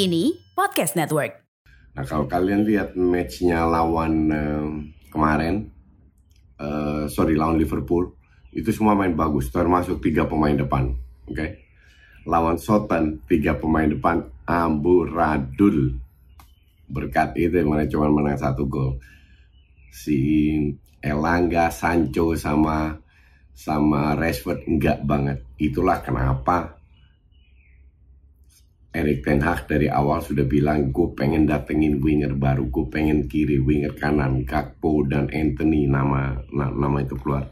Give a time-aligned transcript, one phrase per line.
[0.00, 1.44] Kini Podcast Network.
[1.92, 4.68] Nah kalau kalian lihat matchnya lawan eh,
[5.12, 5.68] kemarin,
[6.56, 8.16] eh, sorry lawan Liverpool,
[8.48, 10.96] itu semua main bagus, termasuk tiga pemain depan,
[11.28, 11.46] oke?
[12.24, 16.00] Lawan Southampton tiga pemain depan amburadul,
[16.88, 18.96] berkat itu mana cuma menang satu gol.
[19.92, 20.16] Si
[21.04, 22.96] Elangga, Sancho sama
[23.52, 25.44] sama Rashford enggak banget.
[25.60, 26.79] Itulah kenapa
[28.90, 33.62] Erik Ten Hag dari awal sudah bilang gue pengen datengin winger baru, gue pengen kiri,
[33.62, 37.46] winger kanan, Gakpo dan Anthony nama na, nama itu keluar.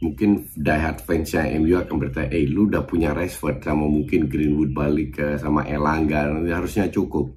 [0.00, 5.20] Mungkin diehard fansnya MU akan bertanya, eh lu udah punya Rashford sama mungkin Greenwood balik
[5.20, 7.28] ke sama Elangga, nanti harusnya cukup.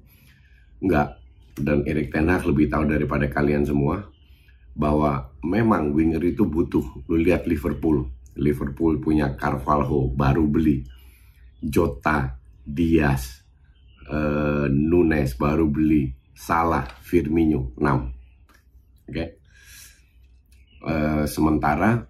[0.80, 1.20] Enggak,
[1.60, 4.08] dan Erik Ten Hag lebih tahu daripada kalian semua
[4.72, 7.04] bahwa memang winger itu butuh.
[7.12, 8.08] Lu lihat Liverpool,
[8.40, 10.80] Liverpool punya Carvalho baru beli,
[11.60, 13.44] Jota, Diaz,
[14.08, 17.84] uh, Nunes baru beli, Salah, Firmino 6.
[17.84, 18.08] Oke.
[19.12, 19.28] Okay.
[20.84, 22.04] Uh, sementara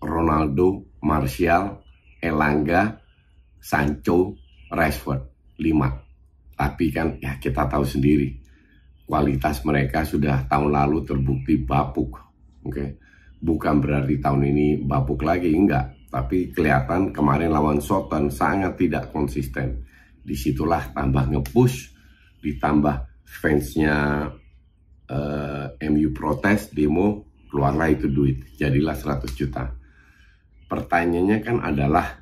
[0.00, 1.84] Ronaldo, Martial,
[2.20, 3.00] Elangga,
[3.60, 4.36] Sancho,
[4.68, 6.56] Rashford 5.
[6.56, 8.38] Tapi kan ya kita tahu sendiri
[9.08, 12.16] kualitas mereka sudah tahun lalu terbukti bapuk.
[12.62, 12.72] Oke.
[12.72, 12.88] Okay.
[13.42, 19.80] Bukan berarti tahun ini bapuk lagi enggak tapi kelihatan kemarin lawan Soton sangat tidak konsisten.
[20.20, 21.88] Di situlah tambah ngepush,
[22.44, 24.28] ditambah fansnya
[25.08, 28.44] uh, eh, MU protes, demo, keluarlah itu duit.
[28.60, 29.72] Jadilah 100 juta.
[30.68, 32.20] Pertanyaannya kan adalah,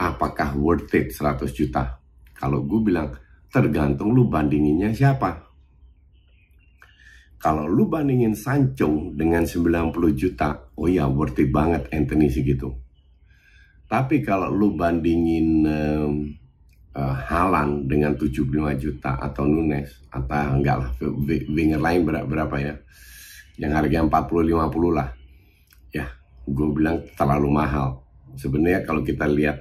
[0.00, 2.00] apakah worth it 100 juta?
[2.32, 3.12] Kalau gue bilang,
[3.52, 5.44] tergantung lu bandinginnya siapa.
[7.36, 12.89] Kalau lu bandingin Sancho dengan 90 juta, oh ya worth it banget Anthony segitu
[13.90, 16.30] tapi kalau lu bandingin um,
[16.94, 18.46] uh, Halan dengan 75
[18.78, 20.90] juta atau Nunes atau enggak lah
[21.50, 22.74] winger lain berapa, berapa ya?
[23.58, 25.10] Yang harga 40 50 lah.
[25.90, 26.06] Ya
[26.46, 28.06] gue bilang terlalu mahal.
[28.38, 29.58] Sebenarnya kalau kita lihat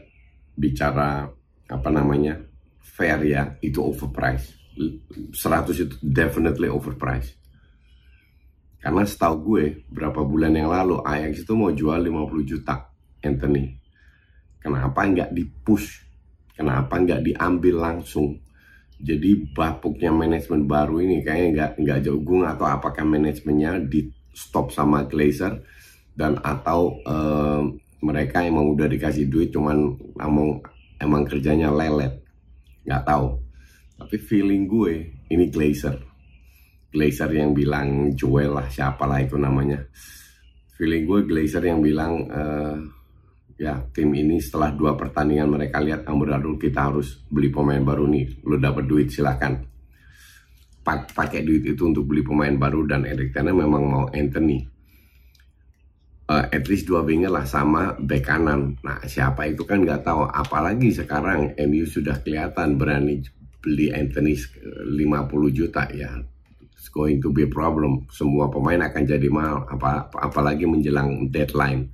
[0.53, 1.25] bicara
[1.65, 2.37] apa namanya
[2.85, 4.53] fair ya itu overpriced.
[4.77, 5.33] 100
[5.73, 7.33] itu definitely overpriced.
[8.77, 12.93] Karena setahu gue berapa bulan yang lalu Ajax itu mau jual 50 juta
[13.25, 13.88] Anthony
[14.59, 16.03] Kenapa nggak dipush?
[16.55, 18.39] Kenapa nggak diambil langsung?
[18.99, 25.07] Jadi bapuknya manajemen baru ini kayaknya nggak nggak gue atau apakah manajemennya di stop sama
[25.07, 25.63] Glazer
[26.19, 27.63] dan atau uh,
[28.03, 30.59] mereka emang udah dikasih duit cuman emang
[30.99, 32.19] emang kerjanya lelet
[32.83, 33.39] nggak tahu
[33.99, 35.99] tapi feeling gue ini Glazer
[36.91, 39.83] Glazer yang bilang Joel lah siapa lah itu namanya
[40.75, 42.79] feeling gue Glazer yang bilang uh,
[43.59, 48.47] ya tim ini setelah dua pertandingan mereka lihat amburadul kita harus beli pemain baru nih.
[48.47, 49.59] Lo dapat duit silahkan
[50.89, 54.65] pakai duit itu untuk beli pemain baru dan Erik Ten memang mau Anthony
[56.29, 58.77] uh, at least dua winger lah sama bek kanan.
[58.85, 60.29] Nah siapa itu kan nggak tahu.
[60.29, 63.25] Apalagi sekarang MU sudah kelihatan berani
[63.59, 65.89] beli Anthony 50 juta.
[65.93, 66.21] Ya
[66.73, 68.05] it's going to be a problem.
[68.13, 69.65] Semua pemain akan jadi mahal.
[69.67, 71.89] Apa apalagi menjelang deadline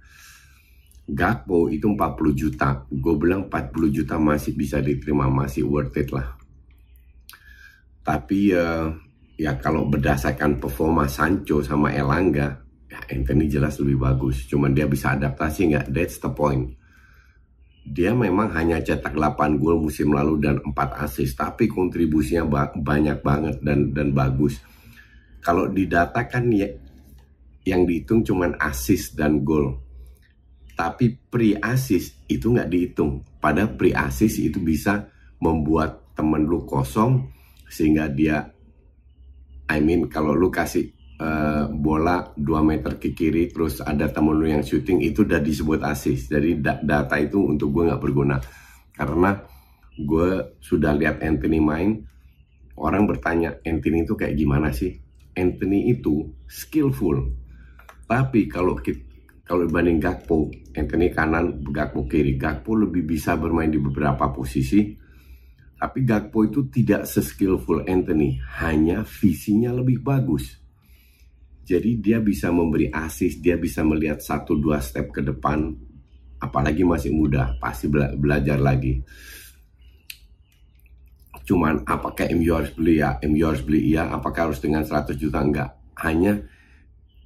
[1.06, 2.82] Gakpo itu 40 juta.
[2.90, 6.34] Gue bilang 40 juta masih bisa diterima, masih worth it lah.
[8.02, 8.90] Tapi uh,
[9.38, 12.58] ya kalau berdasarkan performa Sancho sama Elangga,
[12.90, 14.50] ya Anthony jelas lebih bagus.
[14.50, 15.86] Cuman dia bisa adaptasi nggak?
[15.94, 16.74] That's the point.
[17.86, 23.22] Dia memang hanya cetak 8 gol musim lalu dan 4 assist, tapi kontribusinya ba banyak
[23.22, 24.58] banget dan dan bagus.
[25.38, 26.66] Kalau didatakan ya
[27.62, 29.85] yang dihitung cuman assist dan gol
[30.76, 33.24] tapi pre-assist itu nggak dihitung.
[33.40, 35.08] Pada pre-assist itu bisa
[35.40, 37.32] membuat temen lu kosong
[37.68, 38.52] sehingga dia
[39.68, 44.48] I mean kalau lu kasih uh, bola 2 meter ke kiri terus ada temen lu
[44.48, 48.38] yang shooting itu udah disebut assist jadi da data itu untuk gue nggak berguna.
[48.96, 49.36] Karena
[49.96, 52.04] gue sudah lihat Anthony main
[52.76, 54.92] orang bertanya Anthony itu kayak gimana sih?
[55.36, 57.32] Anthony itu skillful.
[58.06, 59.05] Tapi kalau kita
[59.46, 62.34] kalau dibanding Gakpo, Anthony kanan, Gakpo kiri.
[62.34, 64.98] Gakpo lebih bisa bermain di beberapa posisi.
[65.78, 70.50] Tapi Gakpo itu tidak seskillful Anthony, hanya visinya lebih bagus.
[71.62, 75.78] Jadi dia bisa memberi assist, dia bisa melihat satu dua step ke depan.
[76.42, 78.98] Apalagi masih muda, pasti bela belajar lagi.
[81.46, 83.22] Cuman apakah MU harus beli ya?
[83.30, 85.38] MU harus beli iya, apakah harus dengan 100 juta?
[85.38, 85.70] Enggak.
[86.02, 86.42] Hanya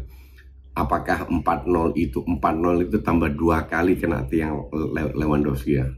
[0.77, 4.69] Apakah 4-0 itu 4-0 itu tambah dua kali kena tiang
[5.17, 5.89] Lewandowski ya?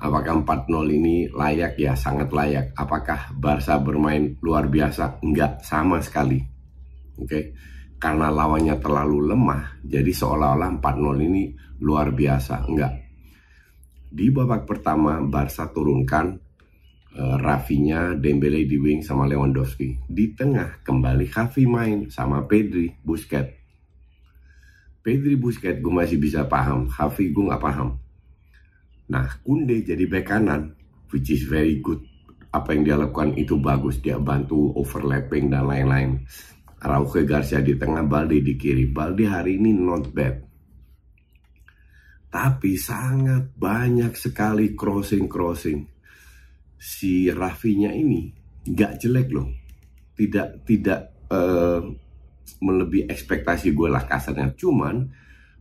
[0.00, 1.92] Apakah 4-0 ini layak ya?
[1.92, 2.72] Sangat layak.
[2.72, 5.20] Apakah Barca bermain luar biasa?
[5.20, 6.40] Enggak, sama sekali.
[7.20, 7.28] Oke.
[7.28, 7.44] Okay?
[8.00, 11.52] Karena lawannya terlalu lemah, jadi seolah-olah 4-0 ini
[11.84, 12.64] luar biasa.
[12.64, 12.96] Enggak.
[14.08, 16.32] Di babak pertama Barca turunkan
[17.20, 20.00] uh, Rafinya, Dembele di wing sama Lewandowski.
[20.08, 23.52] Di tengah kembali Xavi main sama Pedri, Busquets.
[25.04, 28.00] Pedri Busquets gue masih bisa paham, Xavi gue nggak paham.
[29.10, 30.70] Nah, Kunde jadi bek kanan,
[31.10, 31.98] which is very good.
[32.50, 36.22] Apa yang dia lakukan itu bagus, dia bantu overlapping dan lain-lain.
[36.80, 38.88] Araujo Garcia di tengah, Balde di kiri.
[38.88, 40.34] Balde hari ini not bad.
[42.30, 46.00] Tapi sangat banyak sekali crossing-crossing
[46.80, 48.32] si Rafinya ini
[48.64, 49.52] nggak jelek loh
[50.16, 51.84] tidak tidak uh,
[52.64, 55.12] melebihi ekspektasi gue lah kasarnya cuman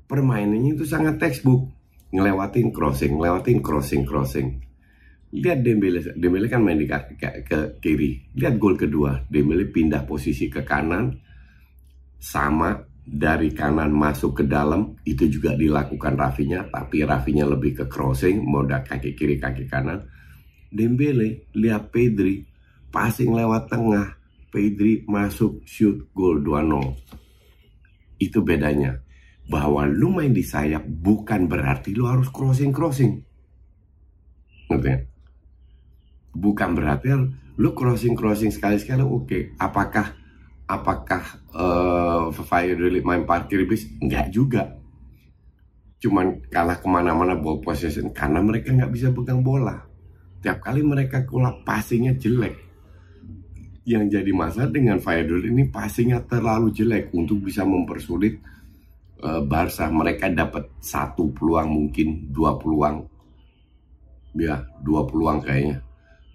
[0.08, 1.68] permainannya itu sangat textbook
[2.10, 4.48] ngelewatin crossing ngelewatin crossing crossing.
[5.30, 8.34] Lihat Dembele Dembele kan main di ke, ke, ke kiri.
[8.34, 9.30] Lihat gol kedua.
[9.30, 11.14] Dembele pindah posisi ke kanan
[12.18, 12.74] sama
[13.06, 14.98] dari kanan masuk ke dalam.
[15.06, 20.02] Itu juga dilakukan Rafinya tapi Rafinya lebih ke crossing moda kaki kiri kaki kanan.
[20.70, 22.46] Dembele, lihat Pedri,
[22.94, 24.18] passing lewat tengah,
[24.54, 26.94] Pedri masuk shoot gol 2-0.
[28.22, 29.02] Itu bedanya.
[29.50, 33.14] Bahwa lu main di sayap bukan berarti lu harus crossing-crossing.
[34.70, 34.98] Ngerti ya?
[36.38, 37.08] Bukan berarti
[37.58, 39.26] lu crossing-crossing sekali-sekali oke.
[39.26, 39.42] Okay.
[39.58, 40.14] Apakah
[40.70, 41.24] apakah
[41.58, 43.90] uh, Valladolid main parkir bis?
[43.98, 44.78] Enggak juga.
[46.00, 49.90] Cuman kalah ke mana-mana ball possession karena mereka nggak bisa pegang bola
[50.40, 52.56] Tiap kali mereka kulap passingnya jelek.
[53.84, 58.40] Yang jadi masalah dengan Valladolid ini passingnya terlalu jelek untuk bisa mempersulit
[59.22, 59.88] uh, Barca.
[59.88, 63.08] Mereka dapat satu peluang mungkin dua peluang.
[64.38, 65.84] Ya, dua peluang kayaknya.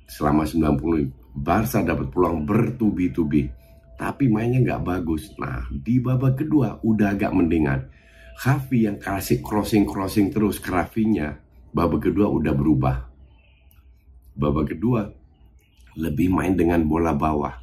[0.05, 3.49] Selama 90 Barca dapat peluang bertubi-tubi.
[3.95, 5.33] Tapi mainnya nggak bagus.
[5.41, 7.89] Nah, di babak kedua udah agak mendingan.
[8.35, 10.75] Xavi yang kasih crossing-crossing terus ke
[11.71, 13.15] babak kedua udah berubah
[14.35, 15.15] babak kedua
[15.95, 17.55] lebih main dengan bola bawah.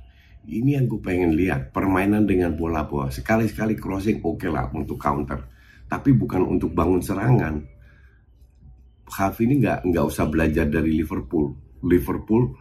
[0.41, 3.13] Ini yang gue pengen lihat, permainan dengan bola bawah.
[3.13, 5.45] Sekali-sekali crossing oke okay lah untuk counter,
[5.86, 7.62] tapi bukan untuk bangun serangan.
[9.05, 11.53] Xavi ini nggak nggak usah belajar dari Liverpool.
[11.86, 12.57] Liverpool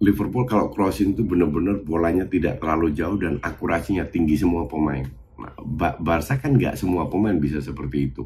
[0.00, 5.04] Liverpool kalau crossing itu benar-benar bolanya tidak terlalu jauh dan akurasinya tinggi semua pemain.
[5.36, 5.52] Nah,
[6.00, 8.24] Barca kan nggak semua pemain bisa seperti itu.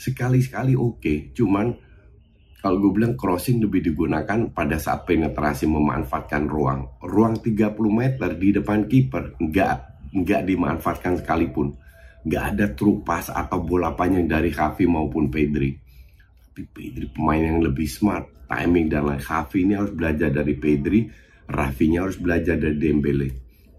[0.00, 1.76] Sekali-sekali oke, okay, cuman
[2.60, 7.00] kalau gue bilang crossing lebih digunakan pada saat penetrasi memanfaatkan ruang.
[7.00, 9.74] Ruang 30 meter di depan kiper nggak
[10.12, 11.72] nggak dimanfaatkan sekalipun.
[12.20, 15.72] Nggak ada true pass atau bola panjang dari Xavi maupun Pedri.
[15.72, 19.24] Tapi Pedri pemain yang lebih smart timing dan lain.
[19.24, 21.08] Xavi ini harus belajar dari Pedri,
[21.48, 23.28] Rafinya harus belajar dari Dembele.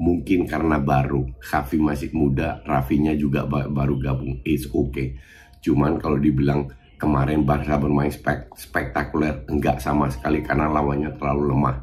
[0.01, 4.41] Mungkin karena baru, Xavi masih muda, Rafinya juga baru gabung.
[4.41, 5.21] It's okay.
[5.61, 11.81] Cuman kalau dibilang kemarin Barca bermain spek spektakuler, enggak sama sekali karena lawannya terlalu lemah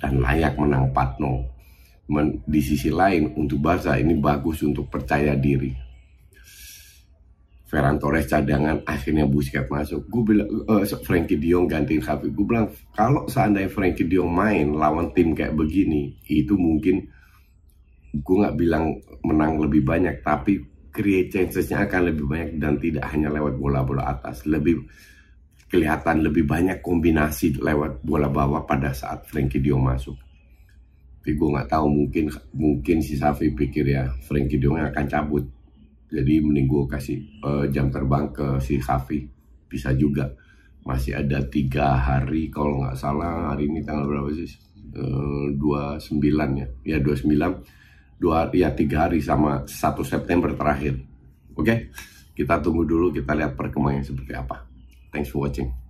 [0.00, 2.48] dan layak menang 4-0.
[2.48, 5.84] Di sisi lain, untuk Barca ini bagus untuk percaya diri.
[7.68, 10.06] Ferran Torres cadangan akhirnya Busquets masuk.
[10.06, 12.30] Gue bilang uh, Frankie Dion gantiin Xavi.
[12.30, 17.02] Gue bilang kalau seandainya Frankie Dion main lawan tim kayak begini itu mungkin
[18.14, 18.94] gue nggak bilang
[19.26, 20.62] menang lebih banyak tapi
[20.94, 24.46] create chancesnya akan lebih banyak dan tidak hanya lewat bola-bola atas.
[24.46, 24.78] Lebih
[25.66, 30.14] kelihatan lebih banyak kombinasi lewat bola bawah pada saat Frankie Dion masuk.
[31.18, 35.42] Tapi gue nggak tahu mungkin mungkin si Xavi pikir ya Frankie Dion akan cabut.
[36.14, 39.26] Jadi mending gue kasih uh, jam terbang ke si Hafi
[39.66, 40.30] bisa juga.
[40.86, 43.50] Masih ada tiga hari kalau nggak salah.
[43.50, 44.46] Hari ini tanggal berapa sih?
[44.94, 46.68] Eh, dua sembilan ya.
[46.86, 47.50] Ya dua sembilan
[48.24, 50.96] dua ya tiga hari sama satu September terakhir.
[51.52, 51.60] Oke?
[51.60, 51.78] Okay?
[52.34, 54.64] kita tunggu dulu kita lihat perkembangannya seperti apa.
[55.12, 55.83] Thanks for watching